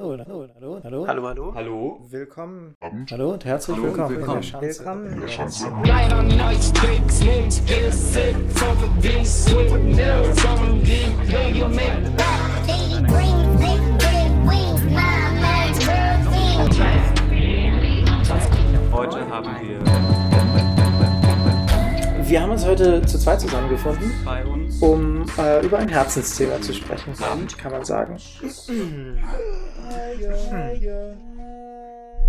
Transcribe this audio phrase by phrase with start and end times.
[0.00, 1.06] Hallo, hallo, hallo, hallo.
[1.06, 1.52] Hallo, hallo.
[1.54, 2.00] Hallo.
[2.08, 2.74] Willkommen.
[2.80, 3.12] Abend.
[3.12, 4.42] Hallo und herzlich Hallo, willkommen, willkommen.
[4.42, 4.84] in der Schanze.
[5.20, 5.64] Der Schanze.
[7.10, 8.36] Sick
[18.92, 19.80] Heute haben wir
[22.30, 26.72] Wir haben uns heute zu zweit zusammengefunden, bei uns um äh, über ein Herzensthema zu
[26.72, 27.12] sprechen,
[27.58, 28.16] kann man sagen.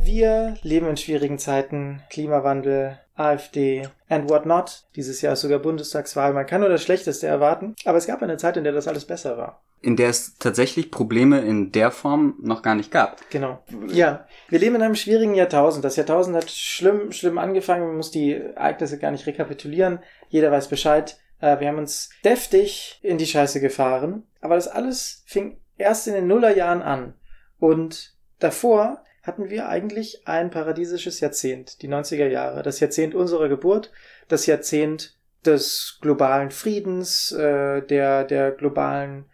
[0.03, 4.85] Wir leben in schwierigen Zeiten, Klimawandel, AfD and what not.
[4.95, 6.33] Dieses Jahr ist sogar Bundestagswahl.
[6.33, 7.75] Man kann nur das Schlechteste erwarten.
[7.85, 9.61] Aber es gab eine Zeit, in der das alles besser war.
[9.81, 13.29] in der es tatsächlich Probleme in der Form noch gar nicht gab.
[13.31, 13.63] Genau.
[13.87, 15.83] Ja, wir leben in einem schwierigen Jahrtausend.
[15.83, 17.87] Das Jahrtausend hat schlimm, schlimm angefangen.
[17.87, 19.99] Man muss die Ereignisse gar nicht rekapitulieren.
[20.29, 21.17] Jeder weiß Bescheid.
[21.41, 24.23] Äh, Wir haben uns deftig in die Scheiße gefahren.
[24.39, 27.15] Aber das alles fing erst in den Nullerjahren an.
[27.61, 32.63] Und davor hatten wir eigentlich ein paradiesisches Jahrzehnt, die 90er Jahre.
[32.63, 33.91] Das Jahrzehnt unserer Geburt,
[34.27, 39.25] das Jahrzehnt des globalen Friedens, äh, der, der globalen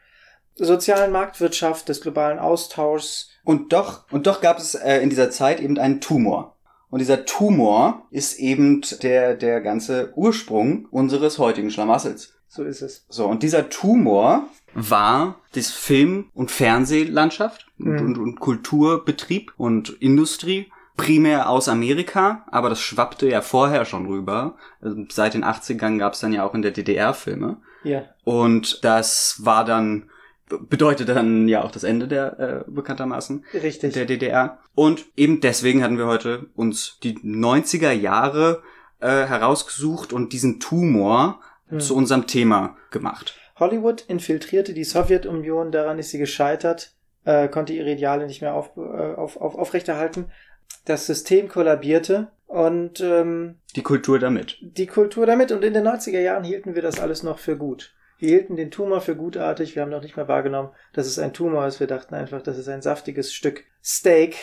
[0.56, 3.30] sozialen Marktwirtschaft, des globalen Austauschs.
[3.46, 6.58] Und doch, und doch gab es äh, in dieser Zeit eben einen Tumor.
[6.90, 12.34] Und dieser Tumor ist eben der, der ganze Ursprung unseres heutigen Schlamassels.
[12.50, 13.06] So ist es.
[13.08, 18.00] So, und dieser Tumor war das Film- und Fernsehlandschaft und, Mhm.
[18.06, 20.72] und, und Kulturbetrieb und Industrie.
[20.96, 24.56] Primär aus Amerika, aber das schwappte ja vorher schon rüber.
[24.82, 27.58] Also seit den 80ern gab es dann ja auch in der DDR Filme.
[27.84, 28.02] Ja.
[28.24, 30.10] Und das war dann,
[30.50, 33.94] bedeutete dann ja auch das Ende der, äh, bekanntermaßen, Richtig.
[33.94, 34.58] der DDR.
[34.74, 38.64] Und eben deswegen hatten wir heute uns die 90er Jahre
[39.00, 41.40] äh, herausgesucht und diesen Tumor
[41.70, 41.80] Hm.
[41.82, 43.36] zu unserem Thema gemacht.
[43.60, 46.94] Hollywood infiltrierte die Sowjetunion, daran ist sie gescheitert,
[47.26, 50.32] äh, konnte ihre Ideale nicht mehr auf, äh, auf, auf, aufrechterhalten.
[50.86, 54.58] Das System kollabierte und ähm, Die Kultur damit.
[54.62, 55.52] die Kultur damit.
[55.52, 57.94] Und in den 90er Jahren hielten wir das alles noch für gut.
[58.20, 59.76] Wir hielten den Tumor für gutartig.
[59.76, 61.80] Wir haben noch nicht mehr wahrgenommen, dass es ein Tumor ist.
[61.80, 64.38] Wir dachten einfach, das ist ein saftiges Stück Steak,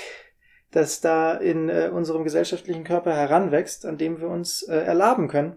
[0.71, 5.57] das da in äh, unserem gesellschaftlichen Körper heranwächst, an dem wir uns äh, erlaben können.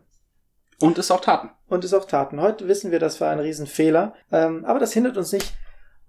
[0.79, 1.49] Und es auch taten.
[1.67, 2.41] Und es auch taten.
[2.41, 4.13] Heute wissen wir, das war ein Riesenfehler.
[4.31, 5.53] Ähm, aber das hindert uns nicht,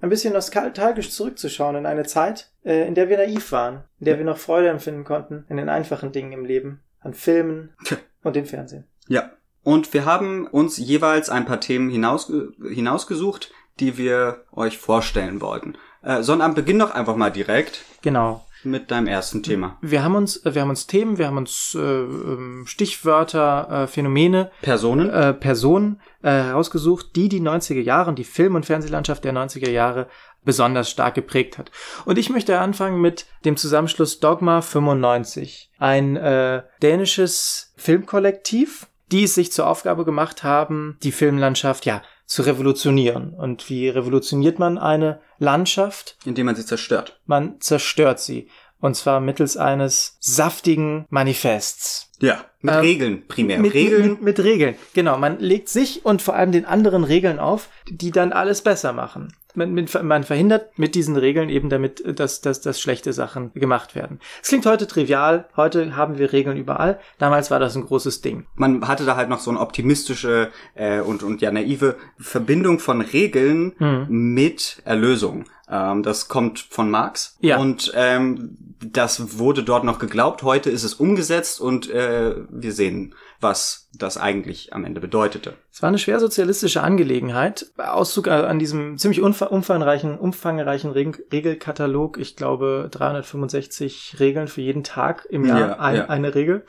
[0.01, 4.19] ein bisschen nostalgisch zurückzuschauen in eine Zeit, äh, in der wir naiv waren, in der
[4.19, 7.75] wir noch Freude empfinden konnten in den einfachen Dingen im Leben, an Filmen
[8.23, 8.85] und dem Fernsehen.
[9.09, 9.33] Ja.
[9.65, 15.77] Und wir haben uns jeweils ein paar Themen hinausge hinausgesucht, die wir euch vorstellen wollten.
[16.03, 18.47] Äh, Sonnabend, beginn doch einfach mal direkt Genau.
[18.65, 19.79] Mit deinem ersten Thema.
[19.81, 24.51] Wir haben uns, wir haben uns Themen, wir haben uns äh, ähm, Stichwörter, äh, Phänomene,
[24.63, 25.11] Personen.
[25.11, 29.71] äh, Personen äh, herausgesucht, die die 90er Jahre und die Film- und Fernsehlandschaft der 90er
[29.71, 30.09] Jahre
[30.45, 31.71] besonders stark geprägt hat.
[32.05, 39.35] Und ich möchte anfangen mit dem Zusammenschluss Dogma 95, ein äh, dänisches Filmkollektiv, die es
[39.35, 43.33] sich zur Aufgabe gemacht haben, die Filmlandschaft ja zu revolutionieren.
[43.33, 46.17] Und wie revolutioniert man eine Landschaft?
[46.25, 47.19] indem man sie zerstört.
[47.27, 48.49] Man zerstört sie.
[48.81, 52.13] Und zwar mittels eines saftigen Manifests.
[52.21, 52.45] Ja.
[52.61, 53.59] Mit Ähm, Regeln primär.
[53.59, 54.11] Mit, Regeln.
[54.11, 54.77] Mit, mit Regeln.
[54.95, 55.17] Genau.
[55.19, 59.35] Man legt sich und vor allem den anderen Regeln auf, die dann alles besser machen.
[59.59, 64.21] Man, man verhindert mit diesen Regeln eben damit, dass, dass, dass schlechte Sachen gemacht werden.
[64.43, 65.47] Es klingt heute trivial.
[65.57, 66.99] Heute haben wir Regeln überall.
[67.19, 68.47] Damals war das ein großes Ding.
[68.55, 73.01] man hatte da halt noch so eine optimistische äh, und, und ja naive Verbindung von
[73.01, 74.07] Regeln Mhm.
[74.09, 75.45] mit Erlösung.
[75.71, 77.37] Ähm, das kommt von Marx.
[77.41, 77.59] Ja.
[77.59, 80.43] Und ähm, das wurde dort noch geglaubt.
[80.43, 85.55] Heute ist es umgesetzt und äh, wir sehen, was das eigentlich am Ende bedeutete.
[85.73, 87.67] Es war eine schwer sozialistische Angelegenheit.
[87.77, 92.19] Auszug an diesem ziemlich umfa- umfangreichen, umfangreichen Reg Regelkatalog.
[92.19, 95.61] Ich glaube 365 Regeln für jeden Tag im Jahr.
[95.61, 96.05] Ja, ein, ja.
[96.07, 96.65] Eine Regel.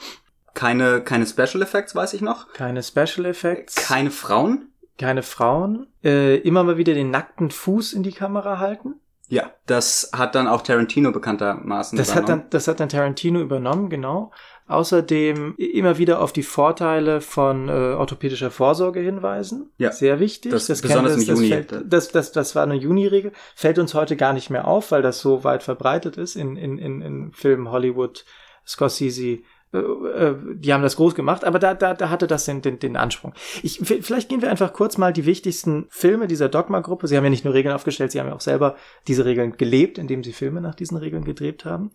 [0.54, 2.52] Keine, keine Special Effects, weiß ich noch.
[2.54, 3.76] Keine Special Effects.
[3.76, 4.70] Keine Frauen.
[4.98, 5.88] keine Frauen.
[6.04, 8.96] Äh, immer mal wieder den nackten Fuß in die Kamera halten.
[9.32, 12.42] Ja, das hat dann auch Tarantino bekanntermaßen Das hat übernommen.
[12.46, 14.32] dann, das hat dann Tarantino übernommen, genau.
[14.70, 19.72] Außerdem immer wieder auf die Vorteile von äh, orthopädischer Vorsorge hinweisen.
[19.80, 19.92] Ja.
[19.92, 20.52] Sehr wichtig.
[20.52, 21.48] Das kennt- besonders im Juni.
[21.50, 23.32] Fällt, das, das, das war eine Juni-Regel.
[23.56, 26.78] Fällt uns heute gar nicht mehr auf, weil das so weit verbreitet ist in, in,
[26.78, 28.26] in, in Filmen Hollywood,
[28.68, 29.40] Scorsese.
[29.74, 32.78] äh, äh, Die haben das groß gemacht, aber da, da, da hatte das den, den,
[32.78, 33.34] den Ansprung.
[33.64, 37.08] Ich, vielleicht gehen wir einfach kurz mal die wichtigsten Filme dieser Dogma-Gruppe.
[37.08, 38.76] Sie haben ja nicht nur Regeln aufgestellt, sie haben ja auch selber
[39.08, 41.90] diese Regeln gelebt, indem sie Filme nach diesen Regeln gedreht haben.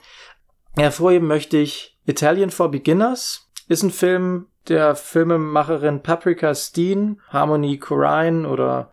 [0.76, 3.48] Hervorheben möchte ich Italian for Beginners.
[3.68, 8.92] Ist ein Film der Filmemacherin Paprika Steen, Harmony Korine oder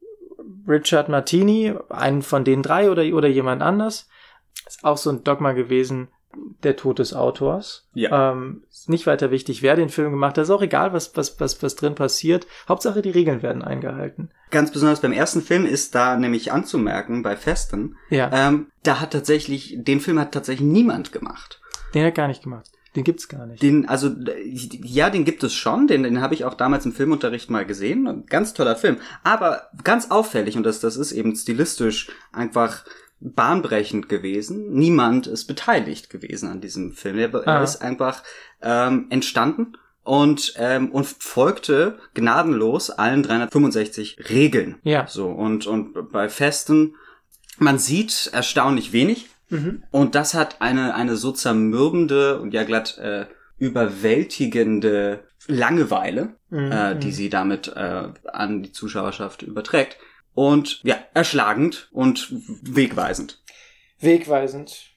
[0.68, 4.08] Richard Martini, einen von den drei oder, oder jemand anders.
[4.68, 6.10] Ist auch so ein Dogma gewesen,
[6.63, 7.90] der Tod des Autors.
[7.94, 8.31] Ja.
[8.31, 10.44] Ähm, ist nicht weiter wichtig, wer den Film gemacht hat.
[10.44, 12.48] Ist auch egal, was, was, was, was drin passiert.
[12.69, 14.31] Hauptsache, die Regeln werden eingehalten.
[14.52, 19.12] Ganz besonders beim ersten Film ist da nämlich anzumerken, bei Festen, Ja, ähm, da hat
[19.12, 21.60] tatsächlich, den Film hat tatsächlich niemand gemacht.
[21.94, 22.69] den hat gar nicht gemacht.
[22.96, 23.62] Den gibt's gar nicht.
[23.62, 24.12] Den, also,
[24.84, 28.06] ja, den gibt es schon, den, den habe ich auch damals im Filmunterricht mal gesehen.
[28.08, 28.98] Ein ganz toller Film.
[29.24, 32.84] Aber ganz auffällig, und das, das ist eben stilistisch einfach
[33.22, 34.74] bahnbrechend gewesen.
[34.74, 37.18] Niemand ist beteiligt gewesen an diesem Film.
[37.20, 37.64] Er, er Ah.
[37.64, 38.24] ist einfach
[38.62, 44.80] ähm, entstanden und, ähm, und folgte gnadenlos allen 365 Regeln.
[44.84, 45.06] Ja.
[45.08, 46.96] So, und, und bei Festen,
[47.58, 49.30] man sieht erstaunlich wenig.
[49.51, 49.83] Mhm.
[49.92, 53.25] Und das hat eine, eine so zermürbende und ja glatt äh,
[54.06, 56.71] überwältigende Langeweile, Mhm.
[56.71, 59.98] äh, die sie damit äh, an die Zuschauerschaft überträgt.
[60.33, 62.27] Und ja, erschlagend und
[62.62, 63.42] wegweisend.
[64.00, 64.88] Wegweisend.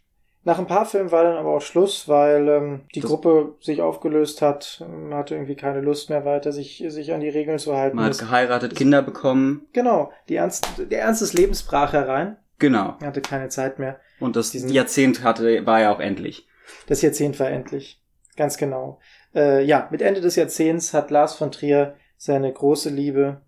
[0.46, 3.80] Nach ein paar Filmen war dann aber auch Schluss, weil ähm, die Das- Gruppe sich
[3.82, 4.84] aufgelöst hat.
[4.86, 7.96] Man hatte irgendwie keine Lust mehr weiter, sich, sich an die Regeln zu halten.
[7.96, 9.66] Man hat geheiratet, Kinder bekommen.
[9.72, 12.36] genau, die Ernst, der Ernst des Lebens brach herein.
[12.58, 12.96] Genau.
[13.00, 14.00] Er hatte keine Zeit mehr.
[14.20, 16.46] Und das Diesen- Jahrzehnt hatte, war ja auch endlich.
[16.86, 18.00] Das Jahrzehnt war endlich.
[18.36, 19.00] Ganz genau.
[19.34, 23.42] Äh, ja, mit Ende des Jahrzehnts hat Lars von Trier seine große Liebe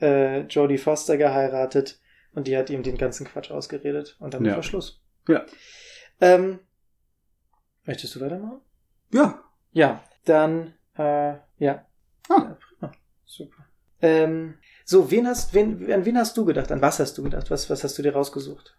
[0.00, 2.00] äh, Jodie Foster geheiratet
[2.34, 4.56] und die hat ihm den ganzen Quatsch ausgeredet und damit Ja.
[4.56, 5.02] war Schluss.
[5.28, 5.44] Ja.
[6.20, 6.60] Ähm,
[7.84, 8.60] möchtest du weitermachen?
[9.12, 9.42] Ja.
[9.72, 11.86] Ja, dann äh, ja.
[12.28, 12.36] Ah.
[12.48, 12.92] ja prima.
[13.24, 13.66] Super.
[14.00, 16.72] Ähm, so, wen hast, wen, an wen hast du gedacht?
[16.72, 17.50] An was hast du gedacht?
[17.50, 18.76] Was, was hast du dir rausgesucht?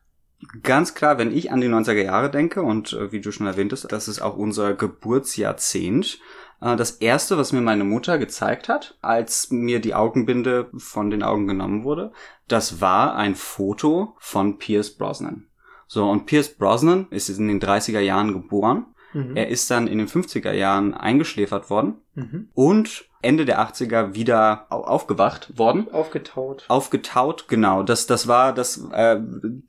[0.61, 3.91] Ganz klar, wenn ich an die 90er Jahre denke und äh, wie du schon erwähntest,
[3.91, 6.19] das ist auch unser Geburtsjahrzehnt.
[6.61, 11.23] Äh, das erste, was mir meine Mutter gezeigt hat, als mir die Augenbinde von den
[11.23, 12.11] Augen genommen wurde,
[12.47, 15.47] das war ein Foto von Pierce Brosnan.
[15.87, 18.87] So, und Pierce Brosnan ist in den 30er Jahren geboren.
[19.13, 19.35] Mhm.
[19.35, 22.49] Er ist dann in den 50er Jahren eingeschläfert worden Mhm.
[22.53, 26.65] und Ende der 80er wieder au- aufgewacht worden Aufgetaut.
[26.67, 27.81] aufgetaut, genau.
[27.83, 29.17] Das, das war das äh,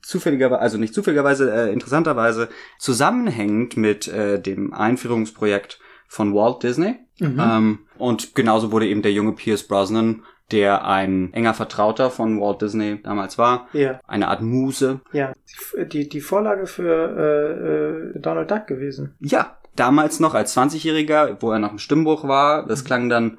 [0.01, 2.49] zufälligerweise, also nicht zufälligerweise, äh, interessanterweise
[2.79, 6.95] zusammenhängend mit äh, dem Einführungsprojekt von Walt Disney.
[7.19, 7.39] Mhm.
[7.39, 12.61] Ähm, und genauso wurde eben der junge Pierce Brosnan, der ein enger Vertrauter von Walt
[12.61, 13.99] Disney damals war, ja.
[14.07, 15.01] eine Art Muse.
[15.11, 15.33] Ja,
[15.77, 19.15] die, die, Vorlage für äh, äh, Donald Duck gewesen.
[19.19, 23.37] Ja, damals noch als 20-Jähriger, wo er noch im Stimmbruch war, das klang dann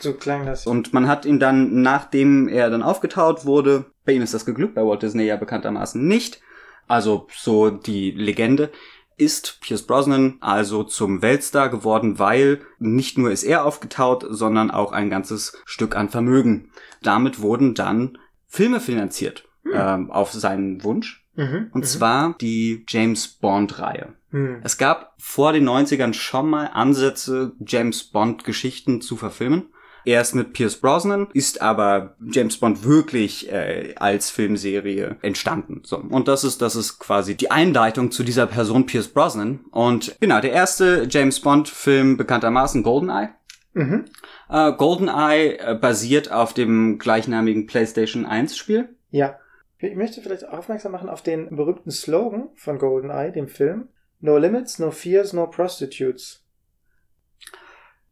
[0.00, 0.66] So klang das.
[0.66, 4.74] Und man hat ihn dann, nachdem er dann aufgetaut wurde, bei ihm ist das geglückt,
[4.74, 6.40] bei Walt Disney ja bekanntermaßen nicht,
[6.86, 8.70] also so die Legende,
[9.18, 14.92] ist Pierce Brosnan also zum Weltstar geworden, weil nicht nur ist er aufgetaut, sondern auch
[14.92, 16.70] ein ganzes Stück an Vermögen.
[17.02, 21.26] Damit wurden dann Filme finanziert, ähm, auf seinen Wunsch.
[21.36, 21.70] Mhm.
[21.72, 24.14] Und zwar die James Bond-Reihe.
[24.30, 24.60] Mhm.
[24.64, 29.66] Es gab vor den 90ern schon mal Ansätze, James Bond Geschichten zu verfilmen.
[30.04, 35.82] Erst mit Pierce Brosnan ist aber James Bond wirklich äh, als Filmserie entstanden.
[35.84, 35.98] So.
[35.98, 39.60] Und das ist, das ist quasi die Einleitung zu dieser Person Pierce Brosnan.
[39.70, 43.30] Und genau, der erste James Bond Film bekanntermaßen Goldeneye.
[43.74, 44.06] Mhm.
[44.48, 48.88] Äh, Goldeneye äh, basiert auf dem gleichnamigen PlayStation 1 Spiel.
[49.10, 49.38] Ja.
[49.80, 53.88] Ich möchte vielleicht aufmerksam machen auf den berühmten Slogan von GoldenEye, dem Film.
[54.20, 56.44] No limits, no fears, no prostitutes.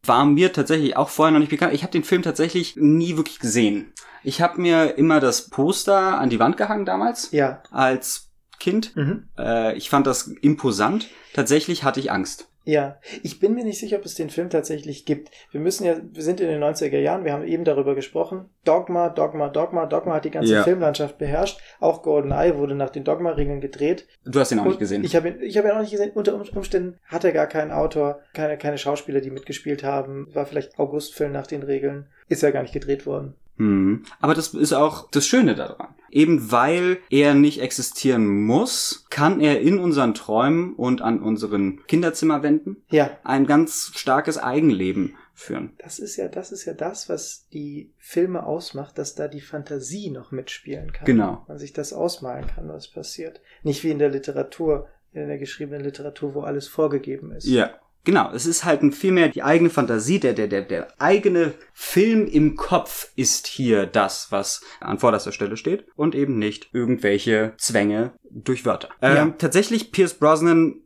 [0.09, 1.75] War mir tatsächlich auch vorher noch nicht bekannt.
[1.75, 3.93] Ich habe den Film tatsächlich nie wirklich gesehen.
[4.23, 7.63] Ich habe mir immer das Poster an die Wand gehangen damals Ja.
[7.71, 8.97] als Kind.
[8.97, 9.29] Mhm.
[9.39, 11.09] Äh, ich fand das imposant.
[11.35, 12.49] Tatsächlich hatte ich Angst.
[12.69, 15.31] Ja, ich bin mir nicht sicher, ob es den Film tatsächlich gibt.
[15.53, 18.47] Wir müssen ja, wir sind in den 90er Jahren, wir haben eben darüber gesprochen.
[18.65, 20.65] Dogma, Dogma, Dogma, Dogma hat die ganze Ja.
[20.65, 21.61] Filmlandschaft beherrscht.
[21.79, 24.09] Auch GoldenEye wurde nach den Dogma-Regeln gedreht.
[24.25, 25.05] Du hast ihn auch nicht Und gesehen.
[25.05, 26.11] Ich habe ihn, ich habe ihn auch nicht gesehen.
[26.15, 30.27] Unter Um- Umständen hat er gar keinen Autor, keine, keine Schauspieler, die mitgespielt haben.
[30.35, 32.07] War vielleicht August-Film nach den Regeln.
[32.29, 33.35] Ist ja gar nicht gedreht worden.
[33.57, 34.05] Hm.
[34.21, 35.95] Aber das ist auch das Schöne daran.
[36.11, 42.83] Eben weil er nicht existieren muss, kann er in unseren Träumen und an unseren Kinderzimmerwänden
[42.91, 45.73] Ja, ein ganz starkes Eigenleben führen.
[45.79, 50.11] das ist ja, das ist ja das, was die Filme ausmacht, dass da die Fantasie
[50.11, 51.05] noch mitspielen kann.
[51.05, 51.45] Genau.
[51.49, 53.43] Man sich das ausmalen kann, was passiert.
[53.63, 57.47] Nicht wie in der Literatur, in der geschriebenen Literatur, wo alles vorgegeben ist.
[57.47, 57.71] Ja.
[58.07, 62.55] Genau, es ist halt vielmehr die eigene Fantasie, der, der, der, der eigene Film im
[62.55, 68.65] Kopf ist hier das, was an vorderster Stelle steht und eben nicht irgendwelche Zwänge durch
[68.65, 68.91] Wörter.
[69.03, 69.35] Ähm, Ja.
[69.39, 70.77] Tatsächlich Pierce Brosnan,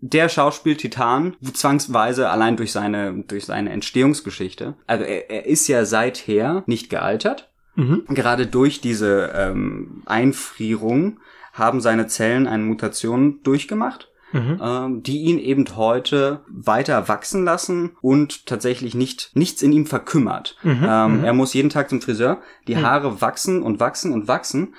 [0.00, 4.74] der Schauspiel-Titan, zwangsweise allein durch seine, durch seine Entstehungsgeschichte.
[4.86, 7.52] Also er, er ist ja seither nicht gealtert.
[7.74, 8.04] Mhm.
[8.08, 11.20] Gerade durch diese ähm, Einfrierung
[11.52, 14.60] haben seine Zellen eine Mutation durchgemacht Mhm.
[14.62, 20.56] ähm, die ihn eben heute weiter wachsen lassen und tatsächlich nicht nichts in ihm verkümmert.
[20.62, 21.24] Mhm, Ähm, mhm.
[21.24, 22.38] Er muss jeden Tag zum Friseur.
[22.68, 22.82] Die Mhm.
[22.82, 24.74] Haare wachsen und wachsen und wachsen.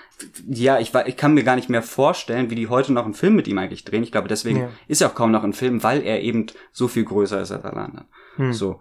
[0.48, 3.36] Ja, ich, ich kann mir gar nicht mehr vorstellen, wie die heute noch einen Film
[3.36, 4.04] mit ihm eigentlich drehen.
[4.04, 4.70] Ich glaube, deswegen Ja.
[4.88, 7.66] ist er auch kaum noch ein Film, weil er eben so viel größer ist als
[7.66, 8.08] alle anderen.
[8.38, 8.54] Hm.
[8.54, 8.80] So.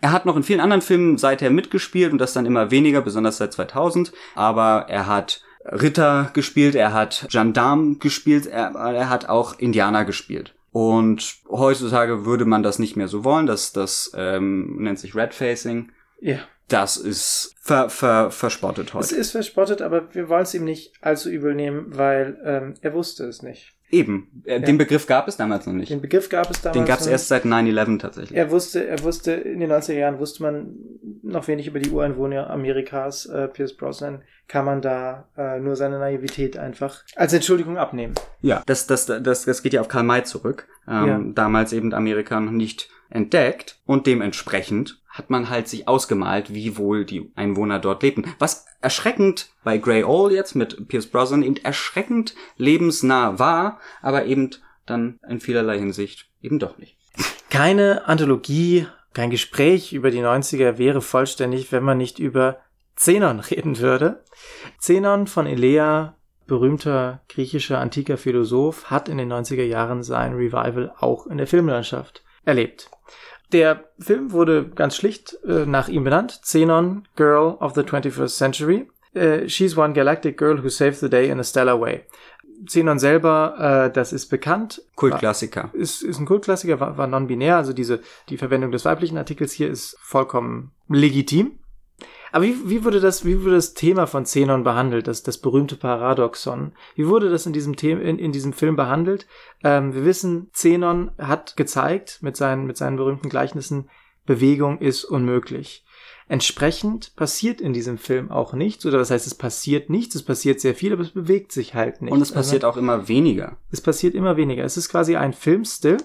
[0.00, 3.38] Er hat noch in vielen anderen Filmen seither mitgespielt und das dann immer weniger, besonders
[3.38, 4.12] seit 2000.
[4.34, 10.54] Aber er hat Ritter gespielt, er hat Gendarme gespielt, er, er hat auch Indianer gespielt.
[10.72, 13.46] Und heutzutage würde man das nicht mehr so wollen.
[13.46, 15.92] Das, das ähm, nennt sich Red Facing.
[16.20, 16.38] Ja.
[16.68, 19.14] Das ist ver, ver, verspottet Es heute.
[19.14, 23.24] ist verspottet, aber wir wollen es ihm nicht allzu übel nehmen, weil ähm, er wusste
[23.24, 23.74] es nicht.
[23.94, 24.42] Eben.
[24.44, 25.90] Äh, Den Begriff gab es damals noch nicht.
[25.90, 26.76] Den Begriff gab es damals.
[26.78, 28.36] Den gab es erst seit 9-11 tatsächlich.
[28.36, 30.74] Er wusste, er wusste, in den 90er Jahren wusste man
[31.22, 33.26] noch wenig über die Ureinwohner Amerikas.
[33.26, 38.14] Äh, Pierce Brosnan kann man da äh, nur seine Naivität einfach als Entschuldigung abnehmen.
[38.42, 40.68] Ja, das, das, das, das geht ja auf Karl May zurück.
[40.88, 41.20] Ähm, Ja.
[41.34, 47.04] Damals eben Amerika noch nicht entdeckt und dementsprechend hat man halt sich ausgemalt, wie wohl
[47.04, 48.26] die Einwohner dort lebten.
[48.40, 54.50] Was erschreckend bei Grey Owl jetzt mit Pierce Brosnan eben erschreckend lebensnah war, aber eben
[54.86, 56.98] dann in vielerlei Hinsicht eben doch nicht.
[57.48, 62.58] Keine Anthologie, kein Gespräch über die 90er wäre vollständig, wenn man nicht über
[62.96, 64.24] Zenon reden würde.
[64.78, 66.16] Zenon von Elea,
[66.48, 72.24] berühmter griechischer antiker Philosoph, hat in den 90er Jahren sein Revival auch in der Filmlandschaft
[72.44, 72.90] erlebt.
[73.54, 76.40] Der Film wurde ganz schlicht äh, nach ihm benannt.
[76.42, 78.88] Zenon, Girl of the 21st Century.
[79.14, 82.02] Äh, she's one galactic girl who saved the day in a stellar way.
[82.66, 84.82] Zenon selber, äh, das ist bekannt.
[84.96, 85.70] Kultklassiker.
[85.72, 89.70] Ist, ist ein Kultklassiker, war, war non-binär, also diese, die Verwendung des weiblichen Artikels hier
[89.70, 91.60] ist vollkommen legitim.
[92.34, 95.76] Aber wie, wie wurde das, wie wurde das Thema von Zenon behandelt, das, das berühmte
[95.76, 96.72] Paradoxon?
[96.96, 99.28] Wie wurde das in diesem Thema, in, in diesem Film behandelt?
[99.62, 103.88] Ähm, wir wissen, Zenon hat gezeigt mit seinen, mit seinen berühmten Gleichnissen,
[104.26, 105.84] Bewegung ist unmöglich.
[106.26, 110.58] Entsprechend passiert in diesem Film auch nichts, oder das heißt, es passiert nichts, es passiert
[110.58, 112.10] sehr viel, aber es bewegt sich halt nicht.
[112.12, 113.58] Und es passiert auch immer weniger.
[113.70, 114.64] Es passiert immer weniger.
[114.64, 115.98] Es ist quasi ein Filmstill.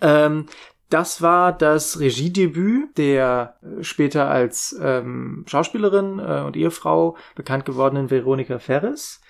[0.00, 0.46] Ähm,
[0.90, 8.10] das war das Regiedebüt der äh, später als ähm, Schauspielerin äh, und Ehefrau bekannt gewordenen
[8.10, 9.20] Veronika Ferres.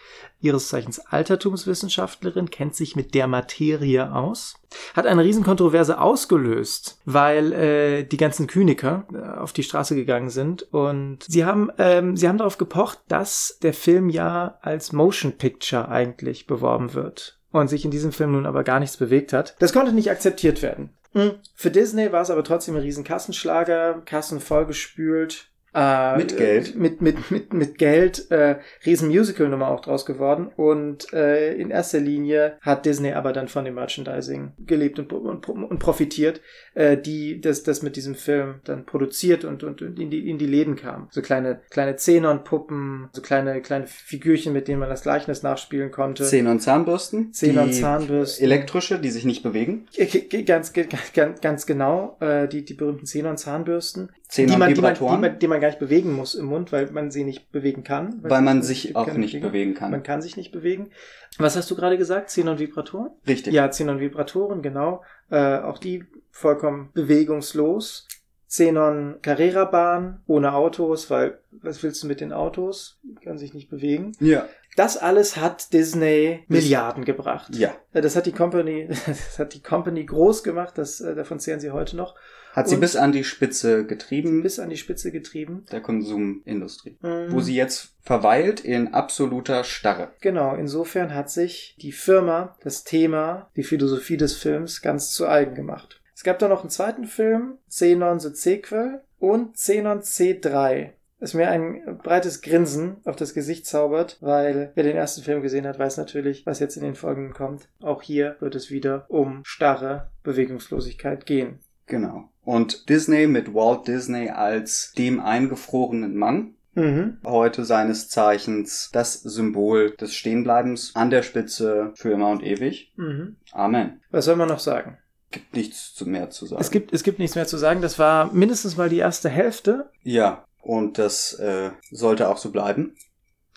[0.41, 4.57] Ihres Zeichens Altertumswissenschaftlerin, kennt sich mit der Materie aus,
[4.95, 10.63] hat eine Riesenkontroverse ausgelöst, weil äh, die ganzen Kyniker äh, auf die Straße gegangen sind
[10.75, 15.89] und sie haben, ähm, sie haben darauf gepocht, dass der Film ja als Motion Picture
[15.89, 19.57] eigentlich beworben wird und sich in diesem Film nun aber gar nichts bewegt hat.
[19.61, 20.91] Das konnte nicht akzeptiert werden.
[21.15, 21.39] Hm.
[21.55, 25.51] Für Disney war es aber trotzdem ein riesen Kassenschlager, Kassen vollgespült.
[25.75, 26.75] Äh, Mit Geld.
[26.75, 30.49] äh, Mit, mit, mit, mit Geld, äh, riesen Musical-Nummer auch draus geworden.
[30.57, 35.49] Und äh, in erster Linie hat Disney aber dann von dem Merchandising gelebt und, und,
[35.49, 36.41] und profitiert,
[36.75, 40.39] äh, die das, das mit diesem Film dann produziert und, und, und in, die, in
[40.39, 41.09] die Läden kam.
[41.11, 46.23] So kleine, kleine Zenon-Puppen, so kleine, kleine Figürchen, mit denen man das Gleichnis nachspielen konnte.
[46.25, 47.33] Xenon Zahnbürsten.
[47.33, 48.45] Xenon die Zahnbürsten.
[48.45, 49.87] Elektrische, die sich nicht bewegen.
[49.97, 54.11] G- Ganz, ganz, ganz genau, äh, die, die berühmten Xenon-Zahnbürsten.
[54.35, 56.73] Xenon die man, die, man, die, man, die man gar nicht bewegen muss im Mund,
[56.73, 58.19] weil man sie nicht bewegen kann.
[58.21, 59.51] Weil man es sich auch nicht Bewegung.
[59.53, 59.93] bewegen kann.
[59.93, 60.91] Man kann sich nicht bewegen.
[61.39, 62.27] Was hast du gerade gesagt?
[62.31, 63.11] Xenon-Vibratoren?
[63.29, 63.55] Richtig.
[63.55, 65.03] Ja, Xenon-Vibratoren, genau.
[65.31, 68.09] Äh, auch die vollkommen bewegungslos.
[68.49, 72.99] Xenon Carrera-Bahn ohne Autos, weil was willst du mit den Autos?
[73.03, 74.13] Die können sich nicht bewegen.
[74.19, 74.49] Ja.
[74.77, 77.55] Das alles hat Disney Milliarden gebracht.
[77.55, 77.73] Ja.
[77.93, 81.61] Äh, Das hat die Company, das hat die Company groß gemacht, das, äh, davon zehren
[81.61, 82.17] sie heute noch,
[82.55, 85.67] Hat sie bis an die Spitze getrieben, bis an die Spitze getrieben.
[85.73, 86.97] der Konsumindustrie.
[87.03, 87.33] Mhm.
[87.33, 90.13] Wo sie jetzt verweilt in absoluter Starre.
[90.21, 95.57] Genau, insofern hat sich die Firma das Thema, die Philosophie des Films ganz zu eigen
[95.57, 96.01] gemacht.
[96.15, 100.93] Es gab da noch einen zweiten Film, Xenon the Sequel und Xenon C3.
[101.19, 105.67] Das mir ein breites Grinsen auf das Gesicht zaubert, weil wer den ersten Film gesehen
[105.67, 107.69] hat, weiß natürlich, was jetzt in den folgenden kommt.
[107.81, 111.61] Auch hier wird es wieder um starre Bewegungslosigkeit gehen.
[111.87, 112.29] Genau.
[112.45, 117.19] Und Disney mit Walt Disney als dem eingefrorenen Mann, Mhm.
[117.25, 122.93] heute seines Zeichens das Symbol des Stehenbleibens an der Spitze für immer und ewig.
[122.97, 123.37] Mhm.
[123.53, 124.01] Amen.
[124.11, 124.99] Was soll man noch sagen?
[125.31, 126.61] Gibt nichts mehr zu sagen.
[126.61, 127.81] Es gibt, es gibt nichts mehr zu sagen.
[127.81, 129.89] Das war mindestens mal die erste Hälfte.
[130.03, 132.97] ja, und das äh, sollte auch so bleiben.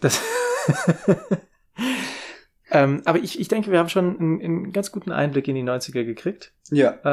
[0.01, 0.21] Das
[2.69, 5.63] Ähm, aber ich, ich denke, wir haben schon einen, einen ganz guten Einblick in die
[5.63, 6.51] 90er gekriegt.
[6.69, 6.91] Ja.
[6.91, 7.03] Äh,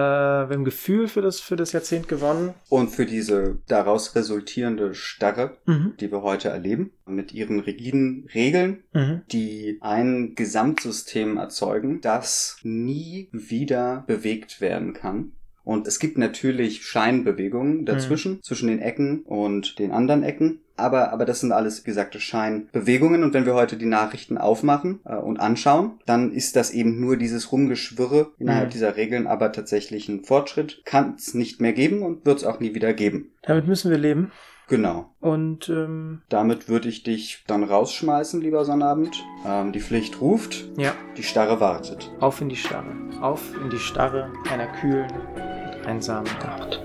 [0.49, 2.55] wir haben ein Gefühl für das, für das Jahrzehnt gewonnen.
[2.69, 5.95] Und für diese daraus resultierende Starre, Mhm.
[6.01, 9.23] die wir heute erleben, mit ihren rigiden Regeln, Mhm.
[9.31, 15.33] die ein Gesamtsystem erzeugen, das nie wieder bewegt werden kann.
[15.65, 20.61] Und es gibt natürlich Scheinbewegungen dazwischen, zwischen den Ecken und den anderen Ecken.
[20.77, 23.23] Aber, aber das sind alles, wie gesagt, Scheinbewegungen.
[23.23, 27.17] Und wenn wir heute die Nachrichten aufmachen äh, und anschauen, dann ist das eben nur
[27.17, 28.73] dieses Rumgeschwirre innerhalb Mhm.
[28.73, 32.61] dieser Regeln, aber tatsächlich ein Fortschritt kann es nicht mehr geben und wird es auch
[32.61, 33.31] nie wieder geben.
[33.43, 34.33] Damit müssen wir leben.
[34.67, 35.11] Genau.
[35.21, 39.23] Und ähm, Damit würde ich dich dann rausschmeißen, lieber Sonnabend.
[39.47, 42.11] Ähm, die Pflicht ruft, ja, die Starre wartet.
[42.21, 42.93] auf in die Starre.
[43.21, 45.13] Auf in die Starre einer kühlen
[45.87, 46.81] einsamen Nacht.